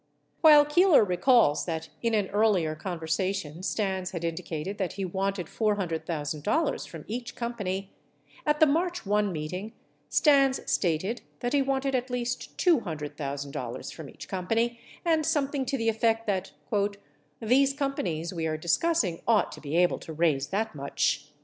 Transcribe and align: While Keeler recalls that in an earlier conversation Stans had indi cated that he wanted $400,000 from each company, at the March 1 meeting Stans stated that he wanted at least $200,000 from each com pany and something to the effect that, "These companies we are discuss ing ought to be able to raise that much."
While 0.41 0.65
Keeler 0.65 1.03
recalls 1.03 1.65
that 1.65 1.89
in 2.01 2.15
an 2.15 2.27
earlier 2.31 2.73
conversation 2.73 3.61
Stans 3.61 4.09
had 4.09 4.23
indi 4.23 4.41
cated 4.41 4.79
that 4.79 4.93
he 4.93 5.05
wanted 5.05 5.45
$400,000 5.45 6.87
from 6.87 7.05
each 7.07 7.35
company, 7.35 7.93
at 8.43 8.59
the 8.59 8.65
March 8.65 9.05
1 9.05 9.31
meeting 9.31 9.73
Stans 10.09 10.59
stated 10.67 11.21
that 11.41 11.53
he 11.53 11.61
wanted 11.61 11.93
at 11.93 12.09
least 12.09 12.57
$200,000 12.57 13.93
from 13.93 14.09
each 14.09 14.27
com 14.27 14.47
pany 14.47 14.79
and 15.05 15.23
something 15.23 15.65
to 15.67 15.77
the 15.77 15.89
effect 15.89 16.25
that, 16.25 16.51
"These 17.39 17.73
companies 17.73 18.33
we 18.33 18.47
are 18.47 18.57
discuss 18.57 19.03
ing 19.03 19.21
ought 19.27 19.51
to 19.51 19.61
be 19.61 19.77
able 19.77 19.99
to 19.99 20.13
raise 20.13 20.47
that 20.47 20.73
much." 20.73 21.27